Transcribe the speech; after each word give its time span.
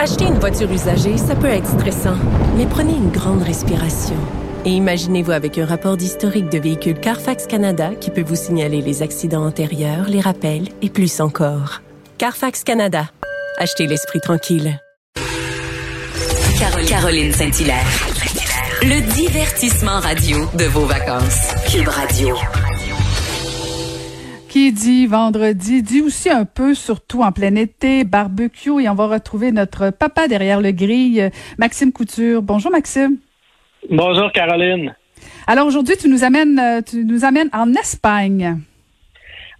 Acheter 0.00 0.26
une 0.26 0.38
voiture 0.38 0.70
usagée, 0.70 1.16
ça 1.16 1.34
peut 1.34 1.48
être 1.48 1.66
stressant, 1.66 2.16
mais 2.56 2.66
prenez 2.66 2.92
une 2.92 3.10
grande 3.10 3.42
respiration. 3.42 4.14
Et 4.64 4.70
imaginez-vous 4.70 5.32
avec 5.32 5.58
un 5.58 5.66
rapport 5.66 5.96
d'historique 5.96 6.50
de 6.50 6.58
véhicule 6.58 7.00
Carfax 7.00 7.48
Canada 7.48 7.90
qui 8.00 8.10
peut 8.10 8.22
vous 8.22 8.36
signaler 8.36 8.80
les 8.80 9.02
accidents 9.02 9.44
antérieurs, 9.44 10.08
les 10.08 10.20
rappels 10.20 10.68
et 10.82 10.88
plus 10.88 11.20
encore. 11.20 11.82
Carfax 12.16 12.62
Canada. 12.62 13.10
Achetez 13.58 13.88
l'esprit 13.88 14.20
tranquille. 14.20 14.80
Caroline 16.86 17.32
Saint-Hilaire. 17.32 17.86
Le 18.82 19.00
divertissement 19.14 19.98
radio 19.98 20.38
de 20.54 20.64
vos 20.66 20.86
vacances. 20.86 21.48
Cube 21.72 21.88
Radio. 21.88 22.36
Qui 24.48 24.72
dit 24.72 25.06
vendredi, 25.06 25.82
dit 25.82 26.00
aussi 26.00 26.30
un 26.30 26.46
peu, 26.46 26.72
surtout 26.72 27.22
en 27.22 27.32
plein 27.32 27.54
été, 27.54 28.04
barbecue, 28.04 28.82
et 28.82 28.88
on 28.88 28.94
va 28.94 29.06
retrouver 29.06 29.52
notre 29.52 29.90
papa 29.90 30.26
derrière 30.26 30.62
le 30.62 30.70
grille, 30.70 31.30
Maxime 31.58 31.92
Couture. 31.92 32.40
Bonjour 32.40 32.70
Maxime. 32.70 33.18
Bonjour 33.90 34.32
Caroline. 34.32 34.94
Alors 35.46 35.66
aujourd'hui, 35.66 35.96
tu 36.00 36.08
nous 36.08 36.24
amènes, 36.24 36.58
euh, 36.58 36.80
tu 36.80 37.04
nous 37.04 37.26
amènes 37.26 37.50
en 37.52 37.74
Espagne. 37.74 38.56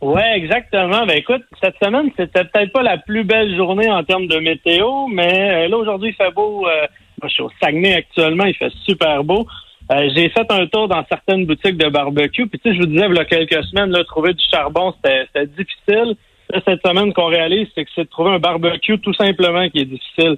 Ouais, 0.00 0.36
exactement. 0.36 1.04
Ben 1.04 1.18
écoute, 1.18 1.42
cette 1.62 1.76
semaine, 1.82 2.10
c'était 2.16 2.44
peut-être 2.44 2.72
pas 2.72 2.82
la 2.82 2.96
plus 2.96 3.24
belle 3.24 3.54
journée 3.56 3.90
en 3.90 4.02
termes 4.04 4.26
de 4.26 4.38
météo, 4.38 5.06
mais 5.08 5.66
euh, 5.66 5.68
là 5.68 5.76
aujourd'hui, 5.76 6.10
il 6.10 6.14
fait 6.14 6.32
beau. 6.32 6.66
Euh, 6.66 6.86
moi, 7.20 7.28
je 7.28 7.34
suis 7.34 7.42
au 7.42 7.50
Saguenay 7.60 7.94
actuellement, 7.94 8.44
il 8.44 8.54
fait 8.54 8.72
super 8.86 9.22
beau. 9.22 9.46
Euh, 9.90 10.10
j'ai 10.14 10.28
fait 10.28 10.46
un 10.50 10.66
tour 10.66 10.88
dans 10.88 11.04
certaines 11.08 11.46
boutiques 11.46 11.78
de 11.78 11.88
barbecue. 11.88 12.46
Puis 12.46 12.58
tu 12.58 12.70
sais, 12.70 12.76
je 12.76 12.80
vous 12.80 12.86
disais, 12.86 13.06
il 13.08 13.14
y 13.14 13.18
a 13.18 13.24
quelques 13.24 13.64
semaines, 13.64 13.90
là, 13.90 14.04
trouver 14.04 14.34
du 14.34 14.44
charbon, 14.50 14.94
c'était 15.02 15.46
difficile. 15.46 16.16
Là, 16.50 16.60
cette 16.64 16.86
semaine, 16.86 17.12
qu'on 17.12 17.26
réalise, 17.26 17.68
c'est 17.74 17.84
que 17.84 17.90
c'est 17.94 18.04
de 18.04 18.08
trouver 18.08 18.30
un 18.30 18.38
barbecue 18.38 18.98
tout 18.98 19.14
simplement 19.14 19.68
qui 19.70 19.80
est 19.80 19.84
difficile. 19.84 20.36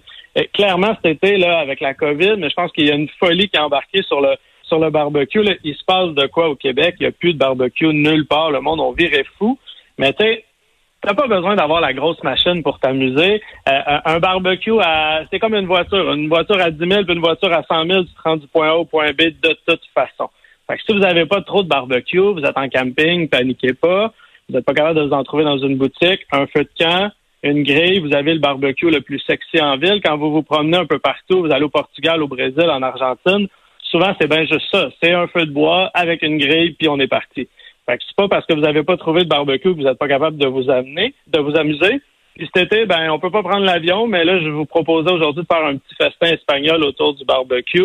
Clairement, 0.52 0.96
cet 1.02 1.22
été, 1.22 1.36
là, 1.36 1.58
avec 1.58 1.80
la 1.80 1.94
COVID, 1.94 2.36
mais 2.38 2.50
je 2.50 2.54
pense 2.54 2.70
qu'il 2.72 2.86
y 2.86 2.90
a 2.90 2.94
une 2.94 3.08
folie 3.18 3.48
qui 3.48 3.56
a 3.56 3.64
embarqué 3.64 4.02
sur 4.02 4.20
le 4.20 4.36
sur 4.70 4.78
le 4.78 4.90
barbecue. 4.90 5.42
Là. 5.42 5.54
Il 5.64 5.74
se 5.74 5.84
passe 5.84 6.14
de 6.14 6.26
quoi 6.28 6.48
au 6.48 6.54
Québec? 6.54 6.94
Il 7.00 7.02
n'y 7.02 7.08
a 7.08 7.12
plus 7.12 7.34
de 7.34 7.38
barbecue 7.38 7.92
nulle 7.92 8.26
part. 8.26 8.50
Le 8.52 8.60
monde, 8.60 8.80
on 8.80 8.92
virait 8.92 9.26
fou. 9.36 9.58
Mais 9.98 10.12
tu 10.12 10.24
sais, 10.24 10.44
T'as 11.02 11.14
pas 11.14 11.26
besoin 11.26 11.56
d'avoir 11.56 11.80
la 11.80 11.94
grosse 11.94 12.22
machine 12.22 12.62
pour 12.62 12.78
t'amuser. 12.78 13.40
Euh, 13.68 13.98
un 14.04 14.18
barbecue, 14.18 14.78
à, 14.80 15.22
c'est 15.30 15.38
comme 15.38 15.54
une 15.54 15.66
voiture. 15.66 16.12
Une 16.12 16.28
voiture 16.28 16.60
à 16.60 16.70
10 16.70 16.78
000 16.78 17.04
puis 17.04 17.14
une 17.14 17.20
voiture 17.20 17.52
à 17.52 17.62
100 17.62 17.86
000, 17.86 18.02
tu 18.02 18.10
te 18.12 18.36
du 18.36 18.46
point 18.48 18.68
A 18.68 18.74
au 18.74 18.84
point 18.84 19.10
B 19.12 19.22
de 19.42 19.56
toute 19.66 19.80
façon. 19.94 20.28
Fait 20.68 20.76
que 20.76 20.82
si 20.84 20.92
vous 20.92 20.98
n'avez 20.98 21.24
pas 21.24 21.40
trop 21.40 21.62
de 21.62 21.68
barbecue, 21.68 22.18
vous 22.18 22.42
êtes 22.42 22.56
en 22.56 22.68
camping, 22.68 23.28
paniquez 23.28 23.72
pas. 23.72 24.12
Vous 24.48 24.56
n'êtes 24.56 24.64
pas 24.64 24.74
capable 24.74 25.00
de 25.00 25.06
vous 25.06 25.14
en 25.14 25.24
trouver 25.24 25.44
dans 25.44 25.58
une 25.58 25.76
boutique. 25.78 26.20
Un 26.32 26.46
feu 26.46 26.64
de 26.64 26.70
camp, 26.78 27.10
une 27.42 27.62
grille, 27.62 28.00
vous 28.00 28.14
avez 28.14 28.34
le 28.34 28.40
barbecue 28.40 28.90
le 28.90 29.00
plus 29.00 29.20
sexy 29.20 29.60
en 29.60 29.78
ville. 29.78 30.00
Quand 30.04 30.18
vous 30.18 30.30
vous 30.30 30.42
promenez 30.42 30.76
un 30.76 30.86
peu 30.86 30.98
partout, 30.98 31.40
vous 31.40 31.50
allez 31.50 31.64
au 31.64 31.70
Portugal, 31.70 32.22
au 32.22 32.28
Brésil, 32.28 32.68
en 32.68 32.82
Argentine, 32.82 33.48
souvent 33.82 34.14
c'est 34.20 34.28
bien 34.28 34.44
juste 34.44 34.66
ça. 34.70 34.90
C'est 35.02 35.12
un 35.12 35.26
feu 35.28 35.46
de 35.46 35.50
bois 35.50 35.90
avec 35.94 36.22
une 36.22 36.36
grille, 36.36 36.72
puis 36.78 36.88
on 36.88 37.00
est 37.00 37.08
parti. 37.08 37.48
Fait 37.90 37.98
que 37.98 38.04
c'est 38.06 38.16
pas 38.16 38.28
parce 38.28 38.46
que 38.46 38.54
vous 38.54 38.60
n'avez 38.60 38.84
pas 38.84 38.96
trouvé 38.96 39.24
de 39.24 39.28
barbecue 39.28 39.72
que 39.72 39.76
vous 39.76 39.82
n'êtes 39.82 39.98
pas 39.98 40.06
capable 40.06 40.36
de 40.36 40.46
vous 40.46 40.70
amener, 40.70 41.12
de 41.26 41.40
vous 41.40 41.56
amuser. 41.56 42.00
Puis 42.36 42.48
cet 42.54 42.72
été, 42.72 42.86
ben, 42.86 43.10
on 43.10 43.18
peut 43.18 43.32
pas 43.32 43.42
prendre 43.42 43.64
l'avion, 43.64 44.06
mais 44.06 44.24
là, 44.24 44.40
je 44.40 44.48
vous 44.48 44.64
proposais 44.64 45.10
aujourd'hui 45.10 45.42
de 45.42 45.46
faire 45.52 45.66
un 45.66 45.76
petit 45.76 45.96
festin 45.96 46.28
espagnol 46.28 46.84
autour 46.84 47.14
du 47.14 47.24
barbecue. 47.24 47.82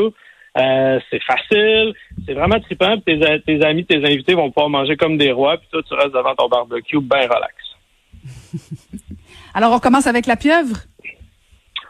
Euh, 0.58 1.00
c'est 1.10 1.24
facile, 1.24 1.94
c'est 2.26 2.34
vraiment 2.34 2.60
trippant. 2.60 2.98
Tes, 3.00 3.20
tes 3.48 3.66
amis, 3.66 3.84
tes 3.84 3.98
invités 3.98 4.36
vont 4.36 4.52
pouvoir 4.52 4.70
manger 4.70 4.96
comme 4.96 5.18
des 5.18 5.32
rois, 5.32 5.58
puis 5.58 5.68
toi, 5.72 5.82
tu 5.82 5.96
restes 5.96 6.14
devant 6.14 6.36
ton 6.36 6.50
barbecue 6.50 7.00
bien 7.02 7.22
relax. 7.22 7.56
Alors, 9.56 9.74
on 9.74 9.80
commence 9.80 10.06
avec 10.06 10.28
la 10.28 10.36
pieuvre? 10.36 10.78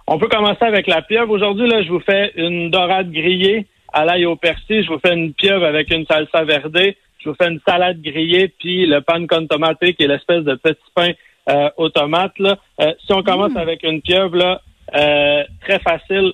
On 0.07 0.17
peut 0.17 0.29
commencer 0.29 0.63
avec 0.63 0.87
la 0.87 1.01
pieuvre. 1.01 1.31
Aujourd'hui, 1.31 1.67
là, 1.67 1.83
je 1.83 1.89
vous 1.89 1.99
fais 1.99 2.31
une 2.37 2.71
dorade 2.71 3.11
grillée 3.11 3.67
à 3.91 4.05
l'ail 4.05 4.25
au 4.25 4.37
persil. 4.37 4.85
Je 4.85 4.89
vous 4.89 4.99
fais 4.99 5.13
une 5.13 5.33
pieuvre 5.33 5.65
avec 5.65 5.93
une 5.93 6.05
salsa 6.05 6.45
verdée 6.45 6.95
je 7.25 7.31
vous 7.31 7.35
fais 7.35 7.49
une 7.49 7.59
salade 7.67 8.01
grillée, 8.01 8.47
puis 8.47 8.85
le 8.85 9.01
pan 9.01 9.25
con 9.27 9.47
tomate, 9.47 9.79
qui 9.79 10.03
est 10.03 10.07
l'espèce 10.07 10.43
de 10.43 10.53
petit 10.55 10.77
pain 10.93 11.11
euh, 11.49 11.69
aux 11.77 11.89
tomates. 11.89 12.37
Là. 12.39 12.57
Euh, 12.81 12.93
si 13.05 13.13
on 13.13 13.23
commence 13.23 13.53
mm. 13.53 13.57
avec 13.57 13.83
une 13.83 14.01
pieuvre, 14.01 14.35
là, 14.35 14.61
euh, 14.95 15.43
très 15.61 15.79
facile. 15.79 16.33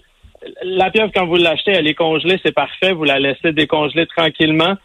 La 0.64 0.90
pieuvre, 0.90 1.12
quand 1.16 1.26
vous 1.26 1.38
l'achetez, 1.38 1.72
elle 1.72 1.88
est 1.88 1.94
congelée, 1.94 2.40
c'est 2.44 2.54
parfait. 2.54 2.92
Vous 2.92 3.06
la 3.06 3.20
laissez 3.20 3.54
décongeler 3.54 4.06
tranquillement. 4.08 4.76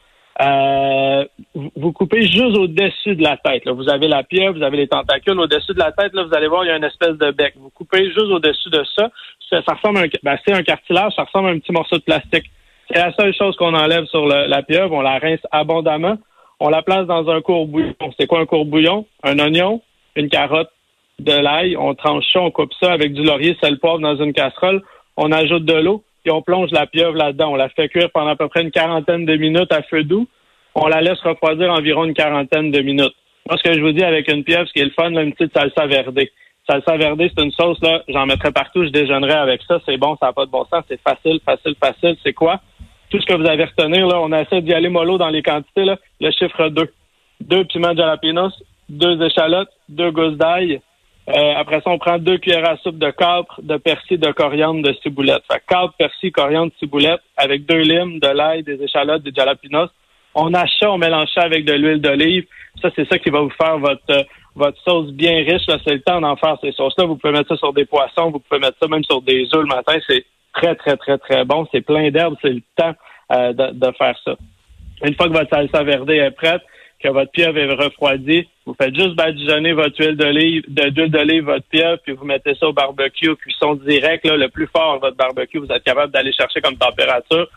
vous 1.75 1.93
coupez 1.93 2.22
juste 2.22 2.56
au-dessus 2.56 3.16
de 3.16 3.22
la 3.22 3.37
tête. 3.39 3.65
Là. 3.65 3.72
Vous 3.72 3.89
avez 3.89 4.06
la 4.06 4.22
pieuvre, 4.22 4.59
vous 4.59 4.62
avez 4.62 4.77
les 4.77 4.89
tentacules. 4.89 5.41
Au-dessus 5.41 5.72
de 5.72 5.78
la 5.78 5.93
tête, 5.93 6.12
là, 6.12 6.25
vous 6.25 6.34
allez 6.34 6.47
voir, 6.47 6.65
il 6.65 6.69
y 6.69 6.71
a 6.71 6.77
une 6.77 6.84
espèce 6.84 7.16
de 7.16 7.31
bec. 7.33 7.55
Vous 7.56 7.71
coupez 7.71 8.05
juste 8.05 8.19
au-dessus 8.19 8.71
de 8.71 8.84
ça. 8.95 9.11
Ça, 9.50 9.72
ressemble 9.72 9.99
à 9.99 10.03
un, 10.03 10.06
ben, 10.22 10.37
c'est 10.45 10.55
un 10.55 10.62
cartilage, 10.62 11.15
ça 11.16 11.25
ressemble 11.25 11.49
à 11.49 11.53
un 11.53 11.59
petit 11.59 11.72
morceau 11.72 11.97
de 11.97 12.03
plastique. 12.03 12.50
C'est 12.89 12.99
la 12.99 13.13
seule 13.13 13.35
chose 13.35 13.57
qu'on 13.57 13.75
enlève 13.75 14.07
sur 14.07 14.27
la 14.27 14.63
pieuvre. 14.63 14.95
On 14.95 15.01
la 15.01 15.19
rince 15.19 15.41
abondamment. 15.51 16.17
On 16.61 16.69
la 16.69 16.83
place 16.83 17.07
dans 17.07 17.29
un 17.29 17.41
courbouillon. 17.43 17.95
C'est 18.19 18.27
quoi 18.27 18.41
un 18.41 18.47
courbouillon? 18.47 19.07
Un 19.23 19.39
oignon, 19.39 19.83
une 20.15 20.29
carotte, 20.29 20.71
de 21.19 21.33
l'ail. 21.33 21.77
On 21.77 21.95
tranche 21.95 22.25
ça, 22.33 22.41
on 22.41 22.51
coupe 22.51 22.73
ça 22.81 22.93
avec 22.93 23.13
du 23.13 23.23
laurier, 23.23 23.57
sel, 23.63 23.79
poivre 23.79 23.99
dans 23.99 24.17
une 24.17 24.33
casserole. 24.33 24.83
On 25.17 25.33
ajoute 25.33 25.65
de 25.65 25.75
l'eau, 25.75 26.05
puis 26.25 26.33
on 26.33 26.43
plonge 26.43 26.71
la 26.73 26.87
pieuvre 26.87 27.17
là-dedans. 27.17 27.53
On 27.53 27.57
la 27.57 27.69
fait 27.69 27.89
cuire 27.89 28.11
pendant 28.13 28.31
à 28.31 28.37
peu 28.37 28.49
près 28.49 28.63
une 28.63 28.71
quarantaine 28.71 29.25
de 29.25 29.37
minutes 29.37 29.73
à 29.73 29.83
feu 29.83 30.05
doux. 30.05 30.27
On 30.75 30.87
la 30.89 31.01
laisse 31.01 31.21
refroidir 31.21 31.71
environ 31.73 32.05
une 32.05 32.15
quarantaine 32.15 32.71
de 32.71 32.81
minutes. 32.81 33.15
Moi, 33.49 33.57
ce 33.57 33.63
que 33.63 33.75
je 33.75 33.81
vous 33.81 33.93
dis 33.93 34.05
avec 34.05 34.31
une 34.31 34.45
pieuvre, 34.45 34.67
ce 34.67 34.73
qui 34.73 34.81
est 34.81 34.85
le 34.85 34.91
fun, 34.91 35.11
là, 35.11 35.23
une 35.23 35.33
petite 35.33 35.57
salsa 35.57 35.87
verdée. 35.87 36.31
Salsa 36.69 36.97
verdée, 36.97 37.31
c'est 37.35 37.45
une 37.45 37.53
sauce, 37.53 37.81
là, 37.81 38.03
j'en 38.09 38.27
mettrais 38.27 38.51
partout, 38.51 38.85
je 38.85 38.91
déjeunerais 38.91 39.39
avec 39.39 39.63
ça. 39.69 39.79
C'est 39.87 39.97
bon, 39.97 40.17
ça 40.21 40.27
n'a 40.27 40.33
pas 40.33 40.47
de 40.47 40.51
bon 40.51 40.65
sens, 40.65 40.85
c'est 40.89 41.01
facile, 41.01 41.39
facile, 41.45 41.77
facile. 41.81 42.17
C'est 42.25 42.33
quoi? 42.33 42.61
Tout 43.11 43.21
ce 43.21 43.27
que 43.27 43.34
vous 43.34 43.47
avez 43.47 43.62
à 43.62 43.67
retenir, 43.67 44.06
là, 44.06 44.21
on 44.21 44.33
essaie 44.33 44.62
d'y 44.62 44.72
aller 44.72 44.89
mollo 44.89 45.19
dans 45.19 45.28
les 45.28 45.43
quantités, 45.43 45.84
là, 45.84 45.97
le 46.21 46.31
chiffre 46.31 46.69
2. 46.69 46.93
Deux 47.41 47.65
piments 47.65 47.94
jalapenos, 47.94 48.53
deux 48.89 49.21
échalotes, 49.22 49.71
deux 49.89 50.11
gousses 50.11 50.37
d'ail. 50.37 50.81
Euh, 51.28 51.55
après 51.56 51.81
ça, 51.81 51.91
on 51.91 51.99
prend 51.99 52.19
deux 52.19 52.39
cuillères 52.39 52.69
à 52.69 52.77
soupe 52.78 52.99
de 52.99 53.11
capre, 53.11 53.61
de 53.62 53.77
persil, 53.77 54.19
de 54.19 54.31
coriandre, 54.31 54.83
de 54.83 54.95
ciboulette. 55.03 55.43
Fait 55.50 55.62
capre, 55.69 55.95
persil, 55.99 56.31
coriandre, 56.33 56.72
ciboulette, 56.78 57.21
avec 57.37 57.66
deux 57.66 57.81
limes, 57.81 58.21
de 58.21 58.28
l'ail, 58.28 58.62
des 58.62 58.81
échalotes, 58.83 59.22
des 59.22 59.33
jalapenos. 59.34 59.91
On 60.34 60.55
achète, 60.55 60.89
on 60.89 60.99
mélange 60.99 61.28
ça 61.34 61.43
avec 61.43 61.65
de 61.65 61.72
l'huile 61.72 62.00
d'olive. 62.00 62.47
Ça, 62.81 62.91
c'est 62.95 63.09
ça 63.09 63.19
qui 63.19 63.31
va 63.31 63.41
vous 63.41 63.50
faire 63.50 63.78
votre 63.78 64.03
euh, 64.11 64.22
votre 64.56 64.81
sauce 64.83 65.12
bien 65.12 65.45
riche. 65.45 65.62
C'est 65.66 65.95
le 65.95 66.00
temps 66.00 66.21
d'en 66.21 66.34
faire 66.37 66.56
ces 66.62 66.72
sauces-là. 66.72 67.05
Vous 67.05 67.16
pouvez 67.16 67.33
mettre 67.33 67.49
ça 67.49 67.56
sur 67.56 67.72
des 67.72 67.84
poissons, 67.84 68.31
vous 68.31 68.41
pouvez 68.41 68.61
mettre 68.61 68.78
ça 68.81 68.89
même 68.89 69.05
sur 69.05 69.21
des 69.22 69.45
œufs 69.55 69.62
le 69.62 69.66
matin. 69.66 69.97
C'est 70.06 70.25
très, 70.56 70.75
très, 70.75 70.97
très, 70.97 71.19
très 71.19 71.44
bon. 71.44 71.67
C'est 71.72 71.83
plein 71.83 72.11
d'herbes, 72.11 72.37
c'est 72.43 72.50
le 72.50 72.62
temps 72.77 72.94
euh, 73.33 73.53
de, 73.53 73.93
faire 73.99 74.19
ça. 74.25 74.34
Une 75.05 75.15
fois 75.15 75.28
que 75.28 75.33
votre 75.33 75.50
salsa 75.50 75.83
verdée 75.83 76.17
est 76.17 76.31
prête, 76.31 76.62
que 77.00 77.09
votre 77.09 77.31
pieuvre 77.31 77.59
est 77.59 77.72
refroidie, 77.75 78.49
vous 78.65 78.75
faites 78.81 78.95
juste 78.95 79.15
badigeonner 79.15 79.75
votre 79.75 80.00
huile 80.03 80.16
d'olive, 80.16 80.65
d'huile 80.69 81.11
d'olive, 81.11 81.45
votre 81.45 81.66
pieuvre, 81.66 81.99
puis 82.03 82.15
vous 82.15 82.25
mettez 82.25 82.55
ça 82.55 82.69
au 82.69 82.72
barbecue, 82.72 83.37
cuisson 83.37 83.75
direct, 83.75 84.25
là, 84.27 84.37
le 84.37 84.49
plus 84.49 84.66
fort 84.66 84.99
votre 84.99 85.16
barbecue, 85.16 85.59
vous 85.59 85.71
êtes 85.71 85.84
capable 85.84 86.12
d'aller 86.12 86.33
chercher 86.33 86.61
comme 86.61 86.77
température. 86.77 87.49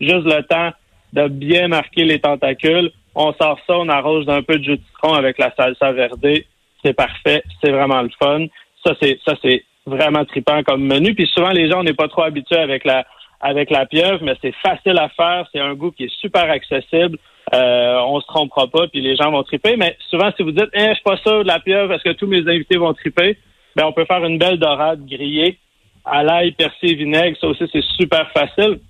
Juste 0.00 0.26
le 0.26 0.42
temps 0.42 0.70
de 1.12 1.28
bien 1.28 1.68
marquer 1.68 2.04
les 2.04 2.18
tentacules. 2.18 2.90
On 3.14 3.32
sort 3.34 3.58
ça, 3.66 3.78
on 3.78 3.88
arrose 3.88 4.26
d'un 4.26 4.42
peu 4.42 4.58
de 4.58 4.64
jus 4.64 4.76
de 4.76 4.82
citron 4.82 5.14
avec 5.14 5.38
la 5.38 5.52
salsa 5.56 5.92
verdée. 5.92 6.46
C'est 6.84 6.92
parfait, 6.92 7.42
c'est 7.62 7.70
vraiment 7.70 8.02
le 8.02 8.10
fun. 8.20 8.46
Ça, 8.84 8.94
c'est 9.00 9.18
ça, 9.24 9.34
c'est 9.42 9.64
vraiment 9.88 10.24
tripant 10.24 10.62
comme 10.62 10.84
menu. 10.84 11.14
Puis 11.14 11.26
souvent, 11.26 11.50
les 11.50 11.70
gens, 11.70 11.82
n'est 11.82 11.94
pas 11.94 12.08
trop 12.08 12.22
habitués 12.22 12.58
avec 12.58 12.84
la 12.84 13.04
avec 13.40 13.70
la 13.70 13.86
pieuvre, 13.86 14.18
mais 14.22 14.34
c'est 14.42 14.54
facile 14.62 14.98
à 14.98 15.08
faire. 15.10 15.46
C'est 15.52 15.60
un 15.60 15.74
goût 15.74 15.92
qui 15.92 16.04
est 16.04 16.20
super 16.20 16.50
accessible. 16.50 17.18
Euh, 17.54 18.00
on 18.06 18.20
se 18.20 18.26
trompera 18.26 18.66
pas, 18.66 18.88
puis 18.88 19.00
les 19.00 19.16
gens 19.16 19.30
vont 19.30 19.42
triper. 19.42 19.76
Mais 19.76 19.96
souvent, 20.10 20.30
si 20.36 20.42
vous 20.42 20.50
dites, 20.50 20.68
eh, 20.72 20.88
je 20.88 20.94
suis 20.94 21.02
pas 21.04 21.16
sûr 21.18 21.44
de 21.44 21.48
la 21.48 21.60
pieuvre, 21.60 21.92
est-ce 21.92 22.02
que 22.02 22.16
tous 22.16 22.26
mes 22.26 22.40
invités 22.40 22.76
vont 22.76 22.92
triper? 22.94 23.38
Ben, 23.76 23.84
on 23.86 23.92
peut 23.92 24.04
faire 24.06 24.24
une 24.24 24.38
belle 24.38 24.58
dorade 24.58 25.06
grillée 25.06 25.58
à 26.04 26.22
l'ail, 26.24 26.52
persil, 26.52 26.96
vinaigre. 26.96 27.36
Ça 27.40 27.46
aussi, 27.46 27.64
c'est 27.72 27.84
super 27.96 28.30
facile. 28.32 28.80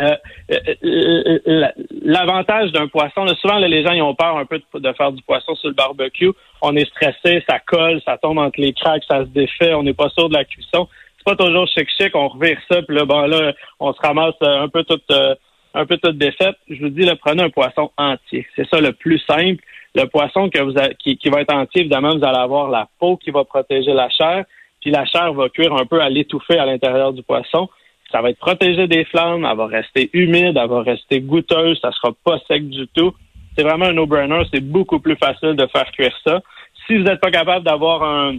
Euh, 0.00 0.16
euh, 0.50 0.74
euh, 1.46 1.68
l'avantage 2.02 2.72
d'un 2.72 2.88
poisson, 2.88 3.26
souvent 3.34 3.58
les 3.58 3.84
gens 3.84 3.92
ils 3.92 4.00
ont 4.00 4.14
peur 4.14 4.38
un 4.38 4.46
peu 4.46 4.58
de, 4.58 4.92
faire 4.94 5.12
du 5.12 5.22
poisson 5.22 5.54
sur 5.54 5.68
le 5.68 5.74
barbecue. 5.74 6.30
On 6.62 6.74
est 6.76 6.88
stressé, 6.88 7.44
ça 7.46 7.58
colle, 7.58 8.00
ça 8.06 8.16
tombe 8.16 8.38
entre 8.38 8.58
les 8.58 8.72
craques, 8.72 9.04
ça 9.06 9.20
se 9.20 9.28
défait, 9.28 9.74
on 9.74 9.82
n'est 9.82 9.92
pas 9.92 10.08
sûr 10.08 10.30
de 10.30 10.34
la 10.34 10.44
cuisson. 10.44 10.88
C'est 11.18 11.24
pas 11.24 11.36
toujours 11.36 11.68
chic 11.68 11.88
chic, 12.00 12.16
on 12.16 12.28
revire 12.28 12.58
ça, 12.70 12.80
puis 12.82 12.96
là, 12.96 13.04
bon 13.04 13.26
là, 13.26 13.52
on 13.80 13.92
se 13.92 14.00
ramasse 14.00 14.34
un 14.40 14.68
peu 14.68 14.82
toute 14.84 15.12
un 15.74 15.86
peu 15.86 15.98
toute 15.98 16.16
défaite. 16.16 16.56
Je 16.68 16.80
vous 16.80 16.88
dis, 16.88 17.02
là, 17.02 17.14
prenez 17.16 17.42
un 17.42 17.50
poisson 17.50 17.90
entier. 17.96 18.46
C'est 18.56 18.68
ça 18.68 18.80
le 18.80 18.92
plus 18.92 19.18
simple. 19.20 19.62
Le 19.94 20.04
poisson 20.06 20.48
que 20.48 20.58
vous 20.58 20.74
qui, 20.98 21.18
qui 21.18 21.28
va 21.28 21.42
être 21.42 21.54
entier, 21.54 21.82
évidemment, 21.82 22.16
vous 22.16 22.24
allez 22.24 22.38
avoir 22.38 22.70
la 22.70 22.88
peau 22.98 23.16
qui 23.18 23.30
va 23.30 23.44
protéger 23.44 23.92
la 23.92 24.08
chair, 24.08 24.44
puis 24.80 24.90
la 24.90 25.04
chair 25.04 25.32
va 25.34 25.50
cuire 25.50 25.74
un 25.74 25.84
peu 25.84 26.00
à 26.00 26.08
l'étouffer 26.08 26.58
à 26.58 26.64
l'intérieur 26.64 27.12
du 27.12 27.22
poisson 27.22 27.68
ça 28.12 28.20
va 28.20 28.30
être 28.30 28.38
protégé 28.38 28.86
des 28.86 29.04
flammes, 29.06 29.46
elle 29.50 29.56
va 29.56 29.66
rester 29.66 30.10
humide, 30.12 30.58
elle 30.62 30.68
va 30.68 30.82
rester 30.82 31.20
goûteuse, 31.20 31.78
ça 31.80 31.90
sera 31.92 32.12
pas 32.24 32.38
sec 32.46 32.68
du 32.68 32.86
tout. 32.88 33.14
C'est 33.56 33.64
vraiment 33.64 33.86
un 33.86 33.92
no-brainer, 33.92 34.42
c'est 34.52 34.60
beaucoup 34.60 35.00
plus 35.00 35.16
facile 35.16 35.54
de 35.56 35.66
faire 35.66 35.90
cuire 35.92 36.16
ça. 36.24 36.40
Si 36.86 36.96
vous 36.96 37.04
n'êtes 37.04 37.20
pas 37.20 37.30
capable 37.30 37.64
d'avoir 37.64 38.02
un, 38.02 38.38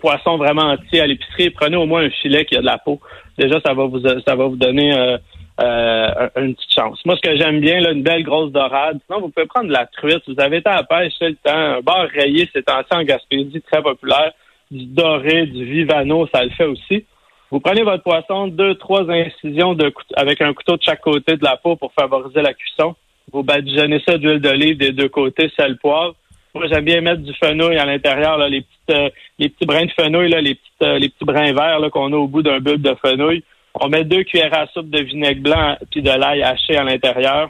poisson 0.00 0.36
vraiment 0.36 0.62
entier 0.62 1.00
à 1.00 1.06
l'épicerie, 1.06 1.50
prenez 1.50 1.76
au 1.76 1.86
moins 1.86 2.04
un 2.04 2.10
filet 2.10 2.44
qui 2.44 2.56
a 2.56 2.60
de 2.60 2.66
la 2.66 2.78
peau. 2.78 3.00
Déjà, 3.36 3.60
ça 3.60 3.74
va 3.74 3.86
vous 3.86 4.00
ça 4.00 4.36
va 4.36 4.46
vous 4.46 4.56
donner 4.56 4.96
euh, 4.96 5.18
euh, 5.60 6.28
une 6.36 6.54
petite 6.54 6.72
chance. 6.72 7.00
Moi, 7.04 7.16
ce 7.16 7.28
que 7.28 7.36
j'aime 7.36 7.58
bien, 7.58 7.80
là, 7.80 7.90
une 7.90 8.04
belle 8.04 8.22
grosse 8.22 8.52
dorade. 8.52 9.00
Sinon, 9.06 9.20
vous 9.20 9.30
pouvez 9.30 9.46
prendre 9.46 9.66
de 9.66 9.72
la 9.72 9.86
truite. 9.86 10.22
Vous 10.28 10.38
avez 10.38 10.58
été 10.58 10.68
à 10.68 10.76
la 10.76 10.82
pêche, 10.84 11.12
c'est 11.18 11.30
le 11.30 11.34
temps. 11.34 11.50
Un 11.52 11.80
bar 11.80 12.06
rayé, 12.14 12.48
c'est 12.52 12.70
en 12.70 13.02
Gaspésie, 13.02 13.60
très 13.62 13.82
populaire. 13.82 14.32
Du 14.70 14.84
doré, 14.86 15.46
du 15.46 15.64
vivano, 15.64 16.28
ça 16.32 16.44
le 16.44 16.50
fait 16.50 16.66
aussi. 16.66 17.04
Vous 17.50 17.60
prenez 17.60 17.82
votre 17.82 18.02
poisson, 18.02 18.48
deux, 18.48 18.74
trois 18.74 19.10
incisions 19.10 19.74
de, 19.74 19.92
avec 20.16 20.42
un 20.42 20.52
couteau 20.52 20.76
de 20.76 20.82
chaque 20.82 21.00
côté 21.00 21.36
de 21.36 21.44
la 21.44 21.56
peau 21.56 21.76
pour 21.76 21.92
favoriser 21.94 22.42
la 22.42 22.52
cuisson. 22.52 22.94
Vous 23.32 23.42
badigeonnez 23.42 24.02
ça 24.06 24.18
d'huile 24.18 24.40
d'olive 24.40 24.76
des 24.76 24.92
deux 24.92 25.08
côtés, 25.08 25.50
sel, 25.56 25.78
poivre. 25.78 26.14
Moi, 26.54 26.66
j'aime 26.66 26.84
bien 26.84 27.00
mettre 27.00 27.22
du 27.22 27.32
fenouil 27.34 27.78
à 27.78 27.86
l'intérieur, 27.86 28.38
les, 28.48 28.62
petites, 28.62 28.90
euh, 28.90 29.10
les 29.38 29.48
petits 29.48 29.66
brins 29.66 29.84
de 29.84 29.92
fenouil, 29.92 30.28
là, 30.28 30.40
les, 30.40 30.54
petites, 30.54 30.82
euh, 30.82 30.98
les 30.98 31.08
petits 31.08 31.24
brins 31.24 31.52
verts 31.52 31.90
qu'on 31.90 32.12
a 32.12 32.16
au 32.16 32.26
bout 32.26 32.42
d'un 32.42 32.60
bulbe 32.60 32.82
de 32.82 32.94
fenouil. 33.02 33.42
On 33.74 33.88
met 33.88 34.04
deux 34.04 34.24
cuillères 34.24 34.58
à 34.58 34.66
soupe 34.68 34.90
de 34.90 35.02
vinaigre 35.02 35.42
blanc 35.42 35.76
puis 35.90 36.02
de 36.02 36.10
l'ail 36.10 36.42
haché 36.42 36.76
à 36.76 36.84
l'intérieur. 36.84 37.48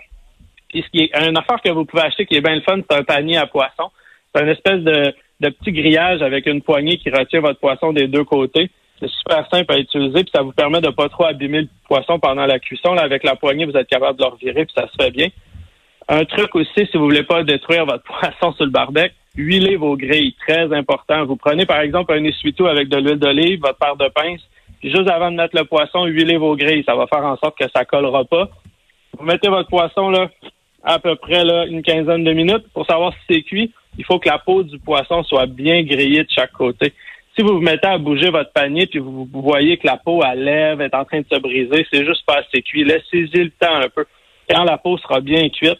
Puis 0.68 0.82
ce 0.82 0.90
qui 0.90 1.04
est 1.04 1.28
une 1.28 1.38
affaire 1.38 1.60
que 1.64 1.70
vous 1.70 1.84
pouvez 1.84 2.02
acheter 2.02 2.26
qui 2.26 2.36
est 2.36 2.40
bien 2.40 2.54
le 2.54 2.60
fun, 2.60 2.78
c'est 2.88 2.96
un 2.96 3.04
panier 3.04 3.38
à 3.38 3.46
poisson. 3.46 3.90
C'est 4.34 4.42
une 4.42 4.50
espèce 4.50 4.80
de, 4.80 5.14
de 5.40 5.48
petit 5.48 5.72
grillage 5.72 6.20
avec 6.22 6.46
une 6.46 6.60
poignée 6.60 6.98
qui 6.98 7.10
retient 7.10 7.40
votre 7.40 7.60
poisson 7.60 7.92
des 7.92 8.08
deux 8.08 8.24
côtés. 8.24 8.70
C'est 9.00 9.10
super 9.10 9.48
simple 9.50 9.72
à 9.72 9.78
utiliser, 9.78 10.24
puis 10.24 10.32
ça 10.34 10.42
vous 10.42 10.52
permet 10.52 10.80
de 10.80 10.90
pas 10.90 11.08
trop 11.08 11.24
abîmer 11.24 11.62
le 11.62 11.68
poisson 11.86 12.18
pendant 12.18 12.46
la 12.46 12.58
cuisson. 12.58 12.96
Avec 12.96 13.24
la 13.24 13.36
poignée, 13.36 13.64
vous 13.64 13.76
êtes 13.76 13.88
capable 13.88 14.18
de 14.18 14.24
le 14.24 14.30
revirer, 14.30 14.64
puis 14.64 14.74
ça 14.76 14.88
se 14.88 15.02
fait 15.02 15.10
bien. 15.10 15.28
Un 16.08 16.24
truc 16.24 16.54
aussi, 16.54 16.86
si 16.90 16.96
vous 16.96 17.04
voulez 17.04 17.22
pas 17.22 17.44
détruire 17.44 17.86
votre 17.86 18.02
poisson 18.20 18.52
sur 18.52 18.64
le 18.64 18.70
barbecue, 18.70 19.14
huilez 19.36 19.76
vos 19.76 19.96
grilles, 19.96 20.34
très 20.46 20.72
important. 20.74 21.24
Vous 21.26 21.36
prenez 21.36 21.64
par 21.66 21.80
exemple 21.80 22.12
un 22.12 22.24
essuie-tout 22.24 22.66
avec 22.66 22.88
de 22.88 22.96
l'huile 22.96 23.18
d'olive, 23.18 23.60
votre 23.60 23.78
paire 23.78 23.96
de 23.96 24.08
pince, 24.08 24.40
puis 24.80 24.90
juste 24.90 25.08
avant 25.08 25.30
de 25.30 25.36
mettre 25.36 25.56
le 25.56 25.64
poisson, 25.64 26.06
huilez 26.06 26.36
vos 26.36 26.56
grilles. 26.56 26.84
Ça 26.84 26.94
va 26.94 27.06
faire 27.06 27.24
en 27.24 27.36
sorte 27.36 27.58
que 27.58 27.68
ça 27.74 27.84
collera 27.84 28.24
pas. 28.24 28.48
Vous 29.16 29.24
mettez 29.24 29.48
votre 29.48 29.68
poisson 29.68 30.10
là 30.10 30.28
à 30.84 30.98
peu 30.98 31.16
près 31.16 31.44
là, 31.44 31.66
une 31.66 31.82
quinzaine 31.82 32.24
de 32.24 32.32
minutes. 32.32 32.66
Pour 32.72 32.86
savoir 32.86 33.12
si 33.12 33.18
c'est 33.28 33.42
cuit, 33.42 33.72
il 33.98 34.04
faut 34.04 34.18
que 34.18 34.28
la 34.28 34.38
peau 34.38 34.62
du 34.62 34.78
poisson 34.78 35.22
soit 35.24 35.46
bien 35.46 35.82
grillée 35.82 36.22
de 36.22 36.30
chaque 36.30 36.52
côté. 36.52 36.92
Si 37.38 37.44
vous 37.44 37.54
vous 37.54 37.60
mettez 37.60 37.86
à 37.86 37.98
bouger 37.98 38.30
votre 38.30 38.50
panier 38.50 38.88
puis 38.88 38.98
vous, 38.98 39.28
voyez 39.32 39.76
que 39.76 39.86
la 39.86 39.96
peau 39.96 40.24
à 40.24 40.34
lèvres 40.34 40.82
est 40.82 40.92
en 40.92 41.04
train 41.04 41.20
de 41.20 41.26
se 41.32 41.38
briser, 41.38 41.86
c'est 41.88 42.04
juste 42.04 42.26
pas 42.26 42.38
assez 42.38 42.62
cuit. 42.62 42.82
Laissez-y 42.82 43.44
le 43.44 43.50
temps 43.50 43.76
un 43.76 43.88
peu. 43.88 44.06
Quand 44.50 44.64
la 44.64 44.76
peau 44.76 44.98
sera 44.98 45.20
bien 45.20 45.48
cuite, 45.48 45.78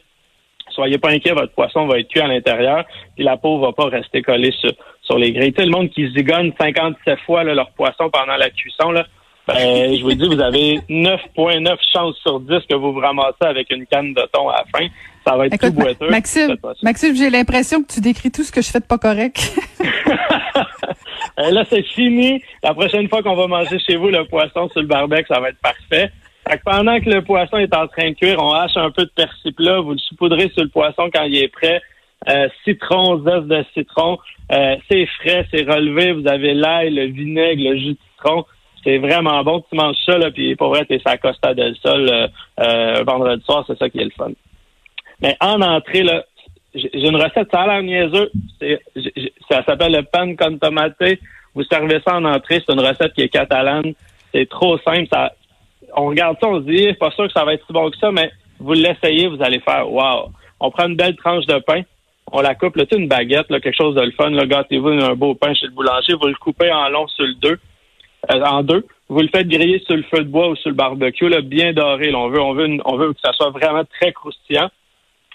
soyez 0.71 0.99
pas 0.99 1.11
inquiet, 1.11 1.33
votre 1.33 1.53
poisson 1.55 1.89
va 1.89 1.99
être 1.99 2.07
cuit 2.07 2.21
à 2.21 2.29
l'intérieur, 2.29 2.85
puis 3.17 3.25
la 3.25 3.37
peau 3.37 3.59
va 3.59 3.73
pas 3.73 3.87
rester 3.87 4.23
collée 4.23 4.55
sur, 4.61 4.71
sur 5.03 5.19
les 5.19 5.33
grilles. 5.33 5.53
Tu 5.53 5.65
le 5.65 5.71
monde 5.71 5.91
qui 5.91 6.09
zigonne 6.13 6.53
57 6.61 7.19
fois 7.27 7.43
leur 7.43 7.71
poisson 7.73 8.09
pendant 8.09 8.37
la 8.37 8.51
cuisson, 8.51 8.93
là, 8.93 9.05
ben, 9.49 9.97
je 9.97 10.03
vous 10.03 10.13
dis, 10.13 10.29
vous 10.29 10.41
avez 10.41 10.79
9,9 10.89 11.77
chances 11.93 12.17
sur 12.19 12.39
10 12.39 12.49
que 12.71 12.77
vous 12.77 12.93
vous 12.93 13.01
ramassez 13.01 13.35
avec 13.41 13.73
une 13.73 13.87
canne 13.87 14.13
de 14.13 14.23
thon 14.31 14.49
à 14.51 14.59
la 14.59 14.65
fin. 14.79 14.87
Ça 15.27 15.37
va 15.37 15.47
être 15.47 15.59
tout 15.59 15.73
boiteux. 15.73 16.11
Maxime, 16.11 16.57
Maxime 16.83 17.17
j'ai 17.17 17.31
l'impression 17.31 17.83
que 17.83 17.91
tu 17.91 18.01
décris 18.01 18.31
tout 18.31 18.45
ce 18.45 18.53
que 18.53 18.61
je 18.61 18.71
fais 18.71 18.81
de 18.81 18.85
pas 18.85 18.99
correct. 18.99 19.57
Euh, 21.39 21.51
là, 21.51 21.65
c'est 21.69 21.83
fini. 21.83 22.43
La 22.63 22.75
prochaine 22.75 23.09
fois 23.09 23.23
qu'on 23.23 23.37
va 23.37 23.47
manger 23.47 23.79
chez 23.79 23.97
vous 23.97 24.09
le 24.09 24.25
poisson 24.25 24.69
sur 24.71 24.81
le 24.81 24.87
barbecue, 24.87 25.27
ça 25.29 25.41
va 25.41 25.51
être 25.51 25.61
parfait. 25.61 26.11
pendant 26.65 26.99
que 27.01 27.11
le 27.11 27.23
poisson 27.23 27.59
est 27.59 27.75
en 27.75 27.87
train 27.87 28.11
de 28.11 28.15
cuire, 28.15 28.43
on 28.43 28.53
hache 28.53 28.77
un 28.77 28.91
peu 28.91 29.05
de 29.05 29.11
persil 29.11 29.55
plat, 29.55 29.81
vous 29.81 29.93
le 29.93 29.99
saupoudrez 29.99 30.51
sur 30.55 30.65
le 30.65 30.71
poisson 30.71 31.11
quand 31.13 31.25
il 31.25 31.37
est 31.37 31.49
prêt. 31.49 31.81
Euh, 32.29 32.49
citron, 32.65 33.23
zeste 33.23 33.47
de 33.47 33.65
citron, 33.75 34.19
euh, 34.51 34.77
c'est 34.91 35.07
frais, 35.21 35.47
c'est 35.53 35.63
relevé. 35.63 36.13
Vous 36.13 36.27
avez 36.27 36.55
l'ail, 36.55 36.91
le 36.91 37.05
vinaigre, 37.05 37.71
le 37.71 37.79
jus 37.79 37.93
de 37.93 37.99
citron. 38.13 38.45
C'est 38.83 38.99
vraiment 38.99 39.45
bon. 39.45 39.65
Tu 39.71 39.77
manges 39.77 39.97
ça, 40.05 40.19
là, 40.19 40.31
puis 40.31 40.57
pour 40.57 40.69
vrai, 40.71 40.85
t'es 40.85 41.01
sa 41.07 41.17
Costa 41.19 41.55
del 41.55 41.77
Sol 41.77 42.11
euh, 42.59 43.03
vendredi 43.07 43.45
soir, 43.45 43.65
c'est 43.67 43.79
ça 43.79 43.89
qui 43.89 44.01
est 44.01 44.05
le 44.05 44.11
fun. 44.11 44.33
Mais 45.21 45.37
en 45.41 45.61
entrée, 45.63 46.03
là, 46.03 46.25
j'ai 46.75 47.09
une 47.09 47.17
recette, 47.17 47.49
ça 47.51 47.63
a 47.63 47.67
l'air 47.67 47.83
niaiseux. 47.83 48.31
Ça 49.51 49.65
s'appelle 49.65 49.93
le 49.93 50.03
pan 50.03 50.35
con 50.37 50.59
tomate. 50.59 51.19
Vous 51.55 51.65
servez 51.65 52.01
ça 52.07 52.17
en 52.17 52.25
entrée. 52.25 52.63
C'est 52.65 52.73
une 52.73 52.81
recette 52.81 53.15
qui 53.15 53.23
est 53.23 53.29
catalane. 53.29 53.95
C'est 54.33 54.49
trop 54.49 54.79
simple. 54.79 55.09
Ça, 55.11 55.33
on 55.97 56.07
regarde 56.07 56.37
ça, 56.41 56.49
on 56.49 56.61
se 56.61 56.67
dit, 56.67 56.93
pas 56.95 57.11
sûr 57.13 57.27
que 57.27 57.33
ça 57.33 57.45
va 57.45 57.55
être 57.55 57.67
si 57.67 57.73
bon 57.73 57.91
que 57.91 57.97
ça, 57.97 58.13
mais 58.13 58.31
vous 58.59 58.75
l'essayez, 58.75 59.29
vous 59.29 59.43
allez 59.43 59.61
faire, 59.61 59.91
wow. 59.91 60.31
On 60.61 60.71
prend 60.71 60.89
une 60.89 60.97
belle 60.97 61.17
tranche 61.17 61.47
de 61.47 61.59
pain. 61.59 61.83
On 62.31 62.41
la 62.43 62.55
coupe, 62.55 62.77
là, 62.77 62.85
tu 62.85 62.99
une 62.99 63.09
baguette, 63.09 63.49
là, 63.49 63.61
quelque 63.61 63.77
chose 63.77 63.95
de 63.95 64.03
le 64.03 64.11
fun. 64.11 64.31
Gâtez-vous 64.31 64.89
un 64.89 65.15
beau 65.15 65.35
pain 65.35 65.55
chez 65.55 65.67
le 65.67 65.73
boulanger. 65.73 66.15
Vous 66.21 66.27
le 66.27 66.35
coupez 66.35 66.71
en 66.71 66.89
long 66.91 67.07
sur 67.09 67.25
le 67.25 67.35
deux, 67.35 67.59
euh, 68.31 68.45
en 68.45 68.63
deux. 68.63 68.85
Vous 69.09 69.21
le 69.21 69.29
faites 69.29 69.49
griller 69.49 69.83
sur 69.87 69.97
le 69.97 70.03
feu 70.03 70.19
de 70.19 70.29
bois 70.29 70.49
ou 70.49 70.57
sur 70.57 70.69
le 70.69 70.77
barbecue, 70.77 71.29
là, 71.29 71.41
bien 71.41 71.73
doré. 71.73 72.13
On 72.15 72.29
veut, 72.29 72.41
on 72.41 72.53
veut, 72.53 72.69
on 72.85 72.97
veut 72.97 73.15
que 73.15 73.21
ça 73.21 73.33
soit 73.33 73.51
vraiment 73.51 73.85
très 73.99 74.13
croustillant. 74.13 74.69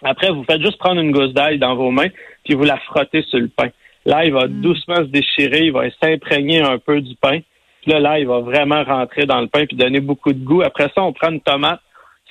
Après, 0.03 0.29
vous 0.29 0.43
faites 0.43 0.61
juste 0.61 0.77
prendre 0.77 1.01
une 1.01 1.11
gousse 1.11 1.33
d'ail 1.33 1.59
dans 1.59 1.75
vos 1.75 1.91
mains, 1.91 2.09
puis 2.43 2.55
vous 2.55 2.63
la 2.63 2.77
frottez 2.77 3.21
sur 3.23 3.39
le 3.39 3.47
pain. 3.47 3.69
Là, 4.05 4.25
il 4.25 4.33
va 4.33 4.47
mm. 4.47 4.61
doucement 4.61 4.97
se 4.97 5.03
déchirer, 5.03 5.65
il 5.65 5.71
va 5.71 5.83
s'imprégner 6.01 6.61
un 6.61 6.77
peu 6.77 7.01
du 7.01 7.15
pain. 7.15 7.39
Puis 7.81 7.91
là, 7.91 7.99
là, 7.99 8.19
il 8.19 8.27
va 8.27 8.39
vraiment 8.39 8.83
rentrer 8.83 9.25
dans 9.25 9.41
le 9.41 9.47
pain 9.47 9.65
puis 9.65 9.77
donner 9.77 9.99
beaucoup 9.99 10.33
de 10.33 10.43
goût. 10.43 10.61
Après 10.61 10.89
ça, 10.95 11.03
on 11.03 11.13
prend 11.13 11.31
une 11.31 11.41
tomate. 11.41 11.79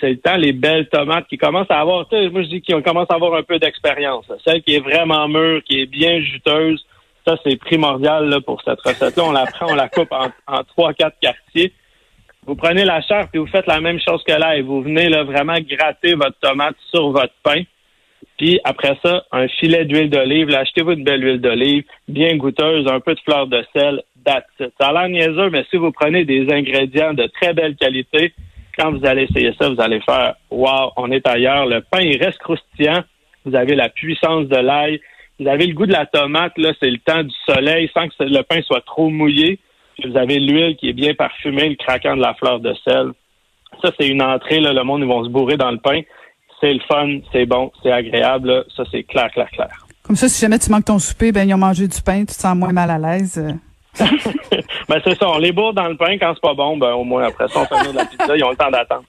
C'est 0.00 0.10
le 0.10 0.19
temps, 0.19 0.36
les 0.36 0.52
belles 0.52 0.88
tomates 0.88 1.28
qui 1.28 1.38
commencent 1.38 1.70
à 1.70 1.78
avoir, 1.78 2.08
tu 2.08 2.16
sais, 2.16 2.28
moi 2.28 2.42
je 2.42 2.48
dis 2.48 2.60
qu'ils 2.60 2.82
commencent 2.82 3.10
à 3.10 3.14
avoir 3.14 3.34
un 3.34 3.42
peu 3.42 3.58
d'expérience. 3.58 4.24
Celle 4.44 4.62
qui 4.62 4.74
est 4.74 4.80
vraiment 4.80 5.28
mûre, 5.28 5.62
qui 5.64 5.80
est 5.80 5.86
bien 5.86 6.20
juteuse, 6.20 6.84
ça 7.26 7.36
c'est 7.44 7.56
primordial 7.56 8.28
là, 8.28 8.40
pour 8.40 8.60
cette 8.62 8.80
recette-là. 8.80 9.22
On 9.24 9.30
la 9.30 9.46
prend, 9.46 9.66
on 9.70 9.74
la 9.74 9.88
coupe 9.88 10.10
en 10.10 10.64
trois, 10.64 10.92
quatre 10.94 11.16
quartiers. 11.20 11.72
Vous 12.44 12.56
prenez 12.56 12.84
la 12.84 13.00
chair 13.02 13.28
puis 13.30 13.38
vous 13.38 13.46
faites 13.46 13.68
la 13.68 13.80
même 13.80 14.00
chose 14.00 14.22
que 14.26 14.32
là 14.32 14.56
et 14.56 14.62
vous 14.62 14.82
venez 14.82 15.08
là, 15.08 15.22
vraiment 15.22 15.58
gratter 15.60 16.14
votre 16.14 16.38
tomate 16.40 16.74
sur 16.90 17.10
votre 17.10 17.34
pain. 17.44 17.62
Puis 18.36 18.58
après 18.64 18.98
ça, 19.04 19.24
un 19.30 19.46
filet 19.46 19.84
d'huile 19.84 20.10
d'olive. 20.10 20.52
Achetez-vous 20.52 20.92
une 20.92 21.04
belle 21.04 21.22
huile 21.22 21.40
d'olive, 21.40 21.84
bien 22.08 22.36
goûteuse, 22.36 22.88
un 22.88 22.98
peu 22.98 23.14
de 23.14 23.20
fleur 23.20 23.46
de 23.46 23.64
sel. 23.72 24.02
That's 24.24 24.44
Ça 24.58 24.88
a 24.88 24.92
l'air 24.92 25.08
niaiseux, 25.08 25.50
mais 25.50 25.64
si 25.70 25.76
vous 25.76 25.92
prenez 25.92 26.24
des 26.24 26.52
ingrédients 26.52 27.14
de 27.14 27.26
très 27.26 27.54
belle 27.54 27.76
qualité, 27.76 28.32
quand 28.76 28.90
vous 28.90 29.06
allez 29.06 29.24
essayer 29.24 29.52
ça, 29.60 29.68
vous 29.68 29.80
allez 29.80 30.00
faire 30.00 30.34
Wow, 30.50 30.92
on 30.96 31.12
est 31.12 31.26
ailleurs. 31.28 31.66
Le 31.66 31.80
pain 31.80 32.00
il 32.00 32.20
reste 32.22 32.38
croustillant. 32.38 33.04
Vous 33.44 33.54
avez 33.54 33.76
la 33.76 33.88
puissance 33.88 34.46
de 34.48 34.56
l'ail. 34.56 35.00
Vous 35.38 35.48
avez 35.48 35.66
le 35.66 35.74
goût 35.74 35.86
de 35.86 35.92
la 35.92 36.06
tomate, 36.06 36.56
là, 36.58 36.72
c'est 36.80 36.90
le 36.90 36.98
temps 36.98 37.22
du 37.22 37.34
soleil 37.46 37.88
sans 37.94 38.08
que 38.08 38.14
le 38.20 38.42
pain 38.42 38.62
soit 38.62 38.84
trop 38.84 39.08
mouillé. 39.08 39.60
Vous 40.04 40.16
avez 40.16 40.38
l'huile 40.38 40.76
qui 40.76 40.88
est 40.88 40.94
bien 40.94 41.14
parfumée, 41.14 41.68
le 41.68 41.76
craquant 41.76 42.16
de 42.16 42.22
la 42.22 42.34
fleur 42.34 42.60
de 42.60 42.74
sel. 42.84 43.12
Ça, 43.82 43.90
c'est 43.98 44.08
une 44.08 44.22
entrée. 44.22 44.60
Là, 44.60 44.72
le 44.72 44.82
monde, 44.84 45.00
ils 45.00 45.08
vont 45.08 45.24
se 45.24 45.28
bourrer 45.28 45.56
dans 45.56 45.70
le 45.70 45.78
pain. 45.78 46.00
C'est 46.60 46.72
le 46.72 46.81
fun, 46.81 47.19
c'est 47.32 47.46
bon, 47.46 47.72
c'est 47.82 47.93
agréable. 47.93 48.64
Ça, 48.76 48.84
c'est 48.90 49.02
clair, 49.02 49.31
clair, 49.32 49.50
clair. 49.50 49.86
Comme 50.02 50.17
ça, 50.17 50.28
si 50.28 50.40
jamais 50.40 50.58
tu 50.58 50.70
manques 50.70 50.84
ton 50.84 50.98
souper, 50.98 51.32
ben 51.32 51.48
ils 51.48 51.55
ont 51.55 51.58
mangé 51.58 51.86
du 51.86 52.00
pain, 52.02 52.20
tu 52.20 52.26
te 52.26 52.32
sens 52.32 52.56
moins 52.56 52.72
mal 52.72 52.90
à 52.90 52.98
l'aise. 52.98 53.43
ben 53.98 55.00
c'est 55.05 55.14
ça, 55.19 55.28
on 55.28 55.38
les 55.38 55.52
bourre 55.52 55.74
dans 55.74 55.88
le 55.88 55.96
pain 55.96 56.19
quand 56.19 56.32
c'est 56.34 56.43
pas 56.43 56.55
bon, 56.55 56.76
ben 56.76 56.93
au 56.93 57.05
moins 57.05 57.24
après 57.24 57.46
ça, 57.48 57.60
on 57.60 57.67
fait 57.67 57.93
de 57.93 57.96
la 57.96 58.05
pizza, 58.06 58.36
ils 58.36 58.43
ont 58.43 58.50
le 58.50 58.56
temps 58.56 58.70
d'attendre. 58.70 59.05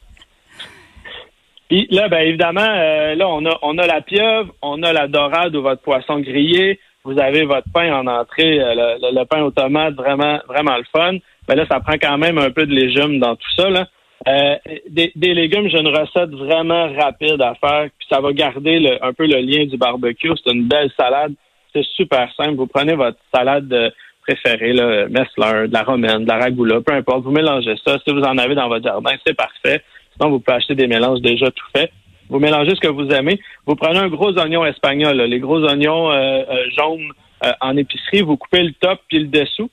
Puis 1.70 1.88
là, 1.90 2.10
ben 2.10 2.20
évidemment, 2.20 2.62
euh, 2.62 3.16
là, 3.16 3.28
on 3.28 3.46
a 3.46 3.58
on 3.62 3.78
a 3.78 3.88
la 3.88 4.02
pieuvre, 4.02 4.54
on 4.62 4.84
a 4.84 4.94
la 4.94 5.08
dorade 5.08 5.56
ou 5.56 5.62
votre 5.62 5.82
poisson 5.82 6.20
grillé, 6.20 6.80
vous 7.06 7.20
avez 7.20 7.44
votre 7.44 7.68
pain 7.74 7.94
en 7.94 8.08
entrée, 8.08 8.62
euh, 8.62 8.98
le, 9.02 9.26
pain 9.26 9.44
aux 9.44 9.52
tomates, 9.52 9.96
vraiment, 9.96 10.40
vraiment 10.48 10.78
le 10.78 10.86
fun. 10.96 11.18
Mais 11.48 11.56
là, 11.56 11.66
ça 11.70 11.80
prend 11.80 11.98
quand 12.02 12.18
même 12.18 12.38
un 12.38 12.52
peu 12.52 12.66
de 12.66 12.74
légumes 12.74 13.20
dans 13.20 13.36
tout 13.36 13.52
ça. 13.58 13.70
Là. 13.70 13.88
Euh, 14.28 14.56
des, 14.90 15.12
légumes, 15.16 15.68
j'ai 15.68 15.80
une 15.80 15.90
recette 15.90 16.32
vraiment 16.32 16.94
rapide 16.94 17.42
à 17.42 17.56
faire, 17.56 17.90
puis 17.98 18.08
ça 18.10 18.22
va 18.22 18.32
garder 18.32 18.98
un 19.02 19.12
peu 19.12 19.26
le 19.28 19.40
lien 19.40 19.66
du 19.66 19.78
barbecue. 19.78 20.32
C'est 20.44 20.54
une 20.54 20.68
belle 20.68 20.92
salade. 20.98 21.34
C'est 21.74 21.84
super 21.84 22.30
simple. 22.36 22.56
Vous 22.56 22.68
prenez 22.68 22.94
votre 22.94 23.18
salade 23.34 23.72
euh, 23.74 23.90
préférée, 24.26 24.72
là, 24.72 25.08
Messler, 25.10 25.68
de 25.68 25.74
la 25.74 25.84
romaine, 25.84 26.24
de 26.24 26.30
la 26.30 26.38
ragoula, 26.38 26.80
peu 26.80 26.94
importe. 26.94 27.24
Vous 27.24 27.32
mélangez 27.32 27.76
ça. 27.86 27.98
Si 28.08 28.14
vous 28.14 28.22
en 28.22 28.38
avez 28.38 28.56
dans 28.56 28.70
votre 28.70 28.86
jardin, 28.86 29.12
c'est 29.26 29.36
parfait. 29.36 29.84
Sinon, 30.16 30.30
vous 30.30 30.40
pouvez 30.40 30.56
acheter 30.56 30.76
des 30.76 30.88
mélanges 30.88 31.20
déjà 31.20 31.52
tout 31.52 31.66
faits. 31.76 31.92
Vous 32.34 32.40
mélangez 32.40 32.72
ce 32.74 32.80
que 32.80 32.88
vous 32.88 33.08
aimez. 33.10 33.40
Vous 33.68 33.76
prenez 33.76 34.00
un 34.00 34.08
gros 34.08 34.36
oignon 34.40 34.66
espagnol, 34.66 35.22
les 35.22 35.40
gros 35.40 35.64
oignons 35.64 36.10
euh, 36.10 36.42
euh, 36.50 36.66
jaunes 36.76 37.12
euh, 37.46 37.52
en 37.62 37.78
épicerie. 37.78 38.24
Vous 38.24 38.38
coupez 38.38 38.64
le 38.64 38.74
top 38.74 39.02
puis 39.08 39.20
le 39.20 39.28
dessous. 39.28 39.70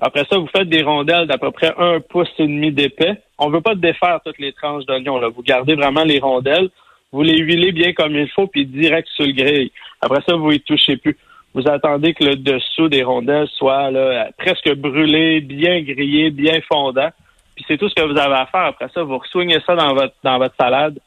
Après 0.00 0.24
ça, 0.30 0.38
vous 0.38 0.46
faites 0.46 0.70
des 0.70 0.80
rondelles 0.80 1.26
d'à 1.26 1.36
peu 1.36 1.50
près 1.50 1.74
un 1.76 2.00
pouce 2.00 2.30
et 2.38 2.46
demi 2.46 2.72
d'épais. 2.72 3.20
On 3.36 3.50
ne 3.50 3.56
veut 3.56 3.60
pas 3.60 3.74
défaire 3.74 4.20
toutes 4.24 4.38
les 4.38 4.54
tranches 4.54 4.86
d'oignons. 4.86 5.20
Vous 5.28 5.42
gardez 5.42 5.74
vraiment 5.74 6.02
les 6.02 6.18
rondelles. 6.18 6.70
Vous 7.12 7.20
les 7.20 7.36
huilez 7.36 7.72
bien 7.72 7.92
comme 7.92 8.16
il 8.16 8.30
faut, 8.30 8.46
puis 8.46 8.64
direct 8.64 9.08
sur 9.14 9.26
le 9.26 9.32
grill. 9.32 9.70
Après 10.00 10.22
ça, 10.26 10.36
vous 10.36 10.52
y 10.52 10.60
touchez 10.60 10.96
plus. 10.96 11.18
Vous 11.52 11.68
attendez 11.68 12.14
que 12.14 12.24
le 12.24 12.36
dessous 12.36 12.88
des 12.88 13.02
rondelles 13.02 13.48
soit 13.48 13.90
presque 14.38 14.74
brûlé, 14.76 15.42
bien 15.42 15.82
grillé, 15.82 16.30
bien 16.30 16.58
fondant. 16.72 17.10
Puis 17.54 17.66
c'est 17.68 17.76
tout 17.76 17.90
ce 17.90 17.94
que 17.94 18.10
vous 18.10 18.18
avez 18.18 18.36
à 18.36 18.46
faire. 18.46 18.64
Après 18.64 18.88
ça, 18.94 19.02
vous 19.02 19.18
resoignez 19.18 19.58
ça 19.66 19.76
dans 19.76 19.92
votre 19.92 20.14
dans 20.24 20.38
votre 20.38 20.54
salade 20.58 20.98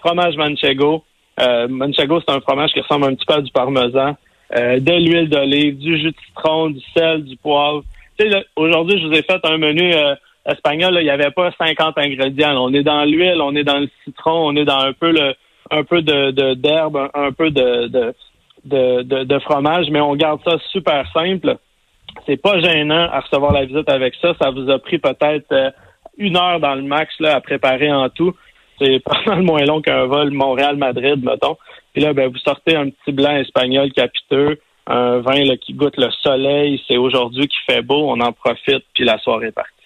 fromage 0.00 0.36
manchego. 0.36 1.04
Euh, 1.40 1.68
manchego, 1.68 2.20
c'est 2.20 2.34
un 2.34 2.40
fromage 2.40 2.72
qui 2.72 2.80
ressemble 2.80 3.06
un 3.06 3.14
petit 3.14 3.26
peu 3.26 3.34
à 3.34 3.40
du 3.40 3.50
parmesan. 3.50 4.16
de 4.52 4.92
l'huile 4.92 5.28
d'olive, 5.28 5.78
du 5.78 5.98
jus 5.98 6.10
de 6.10 6.16
citron, 6.26 6.70
du 6.70 6.80
sel, 6.96 7.24
du 7.24 7.36
poivre. 7.36 7.82
Aujourd'hui, 8.56 9.00
je 9.00 9.06
vous 9.06 9.14
ai 9.14 9.22
fait 9.22 9.40
un 9.44 9.56
menu 9.56 9.94
espagnol. 10.44 10.96
il 11.00 11.04
n'y 11.04 11.10
avait 11.10 11.30
pas 11.30 11.50
50 11.56 11.96
ingrédients. 11.98 12.62
On 12.62 12.74
est 12.74 12.82
dans 12.82 13.04
l'huile, 13.04 13.40
on 13.40 13.54
est 13.54 13.64
dans 13.64 13.78
le 13.78 13.88
citron, 14.04 14.48
on 14.48 14.56
est 14.56 14.64
dans 14.64 14.80
un 14.80 14.92
peu 14.92 15.10
le 15.12 15.34
un 15.70 15.84
peu 15.84 16.02
de 16.02 16.54
d'herbe, 16.54 17.08
un, 17.14 17.32
peu 17.32 17.50
de, 17.50 17.86
de 17.86 18.12
de, 18.64 19.38
fromage, 19.40 19.86
mais 19.90 20.00
on 20.00 20.14
garde 20.16 20.40
ça 20.44 20.56
super 20.70 21.10
simple. 21.12 21.56
C'est 22.26 22.36
pas 22.36 22.60
gênant 22.60 23.08
à 23.10 23.20
recevoir 23.20 23.52
la 23.52 23.64
visite 23.64 23.88
avec 23.88 24.14
ça. 24.20 24.34
Ça 24.40 24.50
vous 24.50 24.68
a 24.70 24.78
pris 24.78 24.98
peut-être 24.98 25.52
euh, 25.52 25.70
une 26.18 26.36
heure 26.36 26.60
dans 26.60 26.74
le 26.74 26.82
max 26.82 27.14
là, 27.20 27.36
à 27.36 27.40
préparer 27.40 27.92
en 27.92 28.08
tout. 28.08 28.34
C'est 28.80 29.00
pas 29.04 29.20
mal 29.26 29.42
moins 29.42 29.64
long 29.64 29.80
qu'un 29.80 30.06
vol 30.06 30.30
Montréal-Madrid, 30.30 31.22
mettons. 31.22 31.56
Puis 31.92 32.02
là, 32.02 32.12
ben, 32.12 32.30
vous 32.30 32.38
sortez 32.38 32.76
un 32.76 32.88
petit 32.88 33.12
blanc 33.12 33.36
espagnol 33.36 33.92
capiteux, 33.92 34.60
un 34.86 35.18
vin 35.18 35.44
là, 35.44 35.56
qui 35.56 35.74
goûte 35.74 35.96
le 35.96 36.10
soleil. 36.22 36.82
C'est 36.88 36.96
aujourd'hui 36.96 37.48
qui 37.48 37.58
fait 37.68 37.82
beau, 37.82 38.08
on 38.08 38.20
en 38.20 38.32
profite, 38.32 38.84
puis 38.94 39.04
la 39.04 39.18
soirée 39.18 39.48
est 39.48 39.52
partie. 39.52 39.79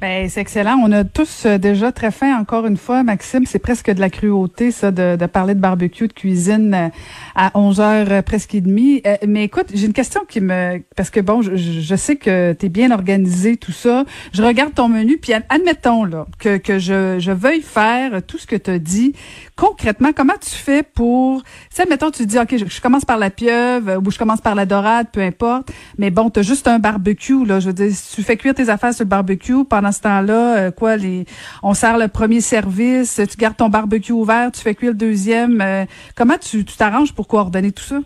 Ben, 0.00 0.30
c'est 0.30 0.40
excellent. 0.40 0.80
On 0.82 0.90
a 0.92 1.04
tous 1.04 1.44
euh, 1.44 1.58
déjà 1.58 1.92
très 1.92 2.10
faim, 2.10 2.38
encore 2.40 2.66
une 2.66 2.78
fois, 2.78 3.02
Maxime. 3.02 3.44
C'est 3.44 3.58
presque 3.58 3.90
de 3.90 4.00
la 4.00 4.08
cruauté, 4.08 4.70
ça, 4.70 4.90
de, 4.90 5.16
de 5.16 5.26
parler 5.26 5.54
de 5.54 5.60
barbecue, 5.60 6.08
de 6.08 6.14
cuisine 6.14 6.72
euh, 6.72 6.88
à 7.34 7.50
11 7.54 7.80
heures 7.80 8.06
euh, 8.10 8.22
presque 8.22 8.54
et 8.54 8.62
demie. 8.62 9.02
mais 9.26 9.44
écoute, 9.44 9.66
j'ai 9.74 9.84
une 9.84 9.92
question 9.92 10.22
qui 10.26 10.40
me... 10.40 10.82
Parce 10.96 11.10
que, 11.10 11.20
bon, 11.20 11.42
je, 11.42 11.54
je 11.54 11.96
sais 11.96 12.16
que 12.16 12.54
tu 12.54 12.66
es 12.66 12.68
bien 12.70 12.92
organisé, 12.92 13.58
tout 13.58 13.72
ça. 13.72 14.04
Je 14.32 14.42
regarde 14.42 14.72
ton 14.72 14.88
menu, 14.88 15.18
puis 15.18 15.34
admettons 15.50 16.04
là 16.04 16.26
que, 16.38 16.56
que 16.56 16.78
je, 16.78 17.18
je 17.18 17.32
veuille 17.32 17.60
faire 17.60 18.22
tout 18.22 18.38
ce 18.38 18.46
que 18.46 18.56
tu 18.56 18.70
as 18.70 18.78
dit. 18.78 19.12
Concrètement, 19.54 20.12
comment 20.16 20.38
tu 20.40 20.50
fais 20.50 20.82
pour... 20.82 21.42
Tu 21.74 21.82
admettons, 21.82 22.10
tu 22.10 22.24
dis, 22.24 22.38
OK, 22.38 22.56
je, 22.56 22.80
commence 22.80 23.04
par 23.04 23.18
la 23.18 23.28
pieuvre 23.28 24.00
ou 24.02 24.10
je 24.10 24.16
commence 24.16 24.40
par 24.40 24.54
la 24.54 24.64
dorade, 24.64 25.08
peu 25.12 25.20
importe. 25.20 25.70
Mais 25.98 26.10
bon, 26.10 26.30
tu 26.30 26.40
as 26.40 26.42
juste 26.42 26.68
un 26.68 26.78
barbecue, 26.78 27.44
là. 27.44 27.60
Je 27.60 27.66
veux 27.66 27.74
dire, 27.74 27.90
si 27.92 28.16
tu 28.16 28.22
fais 28.22 28.38
cuire 28.38 28.54
tes 28.54 28.70
affaires 28.70 28.94
sur 28.94 29.04
le 29.04 29.10
barbecue 29.10 29.66
pendant 29.68 29.89
ce 29.92 30.02
temps-là, 30.02 30.58
euh, 30.58 30.70
quoi, 30.70 30.96
les, 30.96 31.24
on 31.62 31.74
sert 31.74 31.98
le 31.98 32.08
premier 32.08 32.40
service, 32.40 33.20
tu 33.30 33.36
gardes 33.36 33.56
ton 33.56 33.68
barbecue 33.68 34.12
ouvert, 34.12 34.50
tu 34.52 34.60
fais 34.60 34.74
cuire 34.74 34.92
le 34.92 34.96
deuxième. 34.96 35.60
Euh, 35.60 35.84
comment 36.16 36.38
tu 36.38 36.64
t'arranges 36.64 37.14
pour 37.14 37.28
coordonner 37.28 37.72
tout 37.72 37.82
ça? 37.82 37.98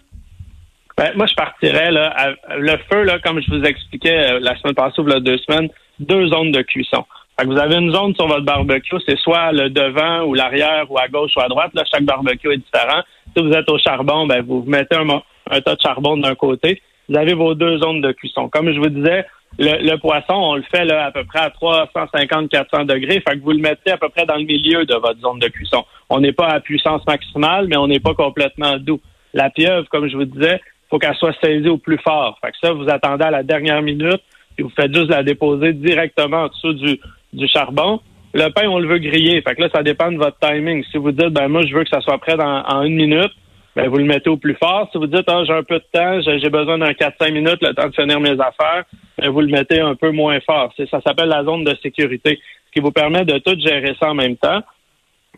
Ben, 0.96 1.12
moi, 1.16 1.26
je 1.26 1.34
partirais 1.34 1.90
là, 1.90 2.34
le 2.56 2.76
feu, 2.90 3.02
là, 3.02 3.18
comme 3.18 3.40
je 3.40 3.50
vous 3.50 3.64
expliquais 3.64 4.34
euh, 4.34 4.38
la 4.40 4.56
semaine 4.58 4.74
passée 4.74 5.00
ou 5.00 5.20
deux 5.20 5.38
semaines, 5.38 5.68
deux 5.98 6.28
zones 6.28 6.52
de 6.52 6.62
cuisson. 6.62 7.04
vous 7.44 7.58
avez 7.58 7.76
une 7.76 7.92
zone 7.92 8.14
sur 8.14 8.28
votre 8.28 8.44
barbecue, 8.44 8.96
c'est 9.06 9.18
soit 9.18 9.50
le 9.52 9.70
devant 9.70 10.22
ou 10.24 10.34
l'arrière 10.34 10.90
ou 10.90 10.98
à 10.98 11.08
gauche 11.08 11.32
ou 11.36 11.40
à 11.40 11.48
droite. 11.48 11.72
Là, 11.74 11.82
chaque 11.90 12.04
barbecue 12.04 12.52
est 12.52 12.58
différent. 12.58 13.02
Si 13.36 13.42
vous 13.42 13.52
êtes 13.52 13.68
au 13.68 13.78
charbon, 13.78 14.26
ben, 14.26 14.42
vous 14.42 14.62
mettez 14.66 14.96
un 14.96 15.60
tas 15.60 15.74
de 15.74 15.80
charbon 15.80 16.16
d'un 16.16 16.36
côté. 16.36 16.80
Vous 17.08 17.16
avez 17.16 17.34
vos 17.34 17.54
deux 17.54 17.78
zones 17.78 18.00
de 18.00 18.12
cuisson. 18.12 18.48
Comme 18.48 18.72
je 18.72 18.78
vous 18.78 18.88
disais, 18.88 19.26
le, 19.58 19.96
poisson, 19.96 20.34
on 20.34 20.56
le 20.56 20.62
fait 20.62 20.84
là, 20.84 21.06
à 21.06 21.10
peu 21.10 21.24
près 21.24 21.40
à 21.40 21.48
350-400 21.50 22.86
degrés. 22.86 23.22
Fait 23.26 23.36
que 23.36 23.42
vous 23.42 23.52
le 23.52 23.58
mettez 23.58 23.92
à 23.92 23.96
peu 23.96 24.08
près 24.08 24.26
dans 24.26 24.36
le 24.36 24.44
milieu 24.44 24.84
de 24.84 24.94
votre 24.94 25.20
zone 25.20 25.38
de 25.38 25.48
cuisson. 25.48 25.84
On 26.10 26.20
n'est 26.20 26.32
pas 26.32 26.48
à 26.48 26.60
puissance 26.60 27.06
maximale, 27.06 27.66
mais 27.68 27.76
on 27.76 27.86
n'est 27.86 28.00
pas 28.00 28.14
complètement 28.14 28.76
doux. 28.78 29.00
La 29.32 29.50
pieuvre, 29.50 29.88
comme 29.88 30.08
je 30.08 30.16
vous 30.16 30.24
disais, 30.24 30.60
faut 30.90 30.98
qu'elle 30.98 31.14
soit 31.16 31.34
saisie 31.42 31.68
au 31.68 31.78
plus 31.78 31.98
fort. 31.98 32.38
Fait 32.44 32.50
que 32.50 32.56
ça, 32.62 32.72
vous 32.72 32.88
attendez 32.88 33.24
à 33.24 33.30
la 33.30 33.42
dernière 33.42 33.82
minute, 33.82 34.20
puis 34.56 34.64
vous 34.64 34.72
faites 34.76 34.94
juste 34.94 35.10
la 35.10 35.22
déposer 35.22 35.72
directement 35.72 36.44
en 36.44 36.48
dessous 36.48 36.72
du, 36.72 37.00
du 37.32 37.48
charbon. 37.48 38.00
Le 38.32 38.48
pain, 38.50 38.68
on 38.68 38.78
le 38.78 38.88
veut 38.88 38.98
griller. 38.98 39.40
Fait 39.42 39.54
que 39.54 39.62
là, 39.62 39.68
ça 39.72 39.82
dépend 39.82 40.10
de 40.10 40.18
votre 40.18 40.38
timing. 40.38 40.84
Si 40.90 40.98
vous 40.98 41.12
dites, 41.12 41.30
ben 41.30 41.48
moi, 41.48 41.62
je 41.66 41.74
veux 41.74 41.84
que 41.84 41.90
ça 41.90 42.00
soit 42.00 42.18
prêt 42.18 42.36
en 42.40 42.82
une 42.82 42.96
minute, 42.96 43.32
ben, 43.76 43.88
vous 43.88 43.96
le 43.96 44.04
mettez 44.04 44.30
au 44.30 44.36
plus 44.36 44.54
fort. 44.54 44.88
Si 44.92 44.98
vous 44.98 45.06
dites, 45.06 45.24
ah, 45.26 45.42
j'ai 45.44 45.52
un 45.52 45.62
peu 45.62 45.78
de 45.78 45.84
temps, 45.92 46.20
j'ai 46.20 46.48
besoin 46.50 46.78
d'un 46.78 46.92
4-5 46.92 47.32
minutes, 47.32 47.58
le 47.60 47.74
temps 47.74 47.88
de 47.88 47.94
finir 47.94 48.20
mes 48.20 48.38
affaires, 48.40 48.84
vous 49.22 49.40
le 49.40 49.48
mettez 49.48 49.80
un 49.80 49.94
peu 49.94 50.10
moins 50.10 50.40
fort. 50.40 50.72
Ça 50.90 51.00
s'appelle 51.00 51.28
la 51.28 51.44
zone 51.44 51.64
de 51.64 51.74
sécurité, 51.82 52.40
ce 52.66 52.72
qui 52.72 52.80
vous 52.80 52.92
permet 52.92 53.24
de 53.24 53.38
tout 53.38 53.58
gérer 53.58 53.94
ça 54.00 54.10
en 54.10 54.14
même 54.14 54.36
temps. 54.36 54.60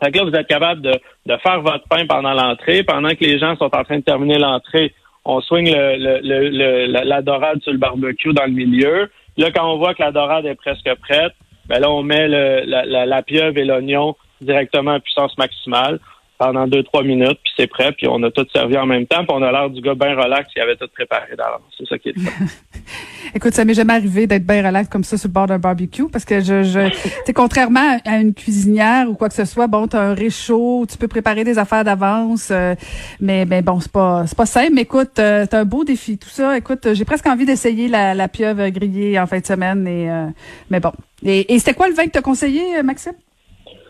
Fait 0.03 0.11
que 0.11 0.19
là, 0.19 0.25
vous 0.25 0.35
êtes 0.35 0.47
capable 0.47 0.83
de, 0.83 0.93
de 1.27 1.37
faire 1.39 1.61
votre 1.63 1.89
pain 1.89 2.07
pendant 2.07 2.33
l'entrée. 2.35 2.83
Pendant 2.83 3.11
que 3.11 3.25
les 3.25 3.39
gens 3.39 3.57
sont 3.57 3.75
en 3.75 3.85
train 3.85 3.99
de 3.99 4.05
terminer 4.05 4.39
l'entrée, 4.39 4.93
on 5.25 5.41
swing 5.41 5.73
le, 5.73 6.21
le, 6.23 6.87
la, 6.87 7.23
dorade 7.23 7.63
sur 7.63 7.73
le 7.73 7.79
barbecue 7.79 8.33
dans 8.33 8.45
le 8.45 8.53
milieu. 8.53 9.11
Là, 9.37 9.51
quand 9.51 9.71
on 9.71 9.79
voit 9.79 9.95
que 9.95 10.03
la 10.03 10.13
dorade 10.13 10.47
est 10.47 10.55
presque 10.55 10.89
prête, 11.01 11.33
ben 11.67 11.81
là, 11.81 11.91
on 11.91 12.03
met 12.03 12.29
la, 12.29 13.07
la 13.07 13.23
pieuvre 13.23 13.59
et 13.59 13.65
l'oignon 13.65 14.17
directement 14.41 14.93
à 14.93 15.01
puissance 15.01 15.37
maximale 15.39 15.99
pendant 16.39 16.67
deux, 16.67 16.83
trois 16.83 17.03
minutes, 17.03 17.39
puis 17.43 17.53
c'est 17.57 17.67
prêt, 17.67 17.93
puis 17.93 18.07
on 18.09 18.23
a 18.23 18.31
tout 18.31 18.47
servi 18.53 18.77
en 18.77 18.87
même 18.87 19.07
temps, 19.07 19.25
puis 19.25 19.31
on 19.31 19.43
a 19.43 19.51
l'air 19.51 19.71
du 19.71 19.81
gars 19.81 19.95
bien 19.95 20.15
relax 20.15 20.53
qui 20.53 20.61
avait 20.61 20.77
tout 20.77 20.89
préparé 20.93 21.35
d'avance. 21.37 21.63
C'est 21.79 21.87
ça 21.89 21.99
qui 21.99 22.11
est 22.11 22.15
Écoute, 23.35 23.55
ça 23.55 23.65
m'est 23.65 23.75
jamais 23.75 23.95
arrivé 23.95 24.27
d'être 24.27 24.47
bien 24.47 24.65
relax 24.65 24.89
comme 24.89 25.05
ça 25.05 25.19
sur 25.19 25.29
le 25.29 25.33
bord 25.33 25.47
d'un 25.47 25.59
barbecue, 25.59 26.09
parce 26.11 26.25
que 26.25 26.41
je, 26.41 26.63
je 26.63 27.33
contrairement 27.33 27.99
à 28.05 28.19
une 28.19 28.35
cuisinière 28.35 29.11
ou 29.11 29.15
quoi 29.15 29.29
que 29.29 29.35
ce 29.35 29.45
soit, 29.45 29.67
bon, 29.67 29.87
t'as 29.87 30.01
un 30.01 30.15
réchaud, 30.15 30.87
tu 30.89 30.97
peux 30.97 31.09
préparer 31.09 31.45
des 31.45 31.59
affaires 31.59 31.85
d'avance, 31.85 32.49
euh, 32.51 32.75
mais, 33.21 33.45
mais 33.45 33.63
bon, 33.63 33.81
c'est 33.81 33.93
pas, 33.93 34.27
c'est 34.27 34.37
pas 34.37 34.47
simple. 34.47 34.73
Mais 34.75 34.83
écoute, 34.83 35.19
euh, 35.19 35.47
t'as 35.47 35.61
un 35.61 35.65
beau 35.65 35.85
défi, 35.85 36.19
tout 36.19 36.29
ça. 36.29 36.57
Écoute, 36.57 36.95
j'ai 36.95 37.05
presque 37.05 37.27
envie 37.27 37.45
d'essayer 37.45 37.89
la, 37.89 38.15
la 38.15 38.29
pieuvre 38.29 38.69
grillée 38.71 39.19
en 39.19 39.27
fin 39.27 39.39
de 39.39 39.47
semaine, 39.47 39.87
et, 39.87 40.11
euh, 40.11 40.27
mais 40.71 40.81
bon. 40.81 40.93
Et, 41.25 41.53
et 41.55 41.59
c'était 41.59 41.75
quoi 41.75 41.89
le 41.89 41.95
vin 41.95 42.05
que 42.05 42.11
t'as 42.11 42.23
conseillé, 42.23 42.83
Maxime? 42.83 43.15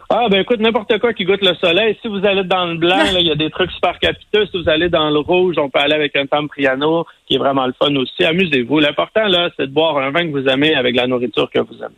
Ah, 0.09 0.29
ben 0.31 0.41
écoute, 0.41 0.61
n'importe 0.61 0.99
quoi 1.01 1.13
qui 1.13 1.25
goûte 1.25 1.43
le 1.43 1.55
soleil. 1.57 1.99
Si 2.01 2.09
vous 2.09 2.25
allez 2.25 2.45
dans 2.45 2.67
le 2.67 2.77
blanc, 2.77 3.03
il 3.19 3.27
y 3.27 3.31
a 3.31 3.35
des 3.35 3.51
trucs 3.51 3.73
super 3.73 3.99
capiteux. 3.99 4.47
Si 4.47 4.63
vous 4.63 4.69
allez 4.69 4.89
dans 4.89 5.11
le 5.11 5.19
rouge, 5.19 5.57
on 5.59 5.69
peut 5.69 5.81
aller 5.81 5.95
avec 5.95 6.15
un 6.17 6.27
Tampriano, 6.27 7.07
qui 7.27 7.35
est 7.35 7.39
vraiment 7.39 7.67
le 7.67 7.73
fun 7.73 7.95
aussi. 7.97 8.25
Amusez-vous. 8.25 8.79
L'important, 8.79 9.27
là, 9.27 9.51
c'est 9.57 9.67
de 9.67 9.73
boire 9.73 9.99
un 9.99 10.11
vin 10.11 10.27
que 10.27 10.33
vous 10.33 10.47
aimez 10.47 10.75
avec 10.75 10.95
la 10.95 11.07
nourriture 11.07 11.51
que 11.51 11.59
vous 11.59 11.77
aimez. 11.79 11.97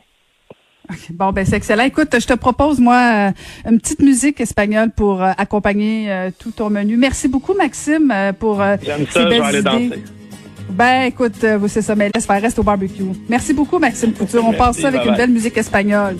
Bon, 1.10 1.32
ben 1.32 1.44
c'est 1.44 1.56
excellent. 1.56 1.84
Écoute, 1.84 2.16
je 2.18 2.26
te 2.26 2.32
propose, 2.32 2.80
moi, 2.80 3.28
euh, 3.66 3.70
une 3.70 3.78
petite 3.78 4.00
musique 4.00 4.40
espagnole 4.40 4.90
pour 4.90 5.22
euh, 5.22 5.32
accompagner 5.36 6.10
euh, 6.10 6.30
tout 6.38 6.50
ton 6.50 6.70
menu. 6.70 6.96
Merci 6.96 7.28
beaucoup, 7.28 7.54
Maxime, 7.54 8.12
pour 8.38 8.62
J'aime 8.82 9.06
ça, 9.06 9.22
je 9.22 9.28
vais 9.28 9.40
aller 9.40 9.62
danser. 9.62 10.02
Ben, 10.70 11.04
écoute, 11.04 11.44
c'est 11.66 11.82
ça, 11.82 11.94
mais 11.94 12.10
laisse 12.14 12.26
faire, 12.26 12.40
reste 12.40 12.58
au 12.58 12.62
barbecue. 12.62 13.02
Merci 13.28 13.52
beaucoup, 13.52 13.78
Maxime 13.78 14.12
Couture. 14.12 14.44
On 14.46 14.52
passe 14.52 14.78
ça 14.78 14.88
avec 14.88 15.04
une 15.04 15.14
belle 15.14 15.30
musique 15.30 15.58
espagnole. 15.58 16.16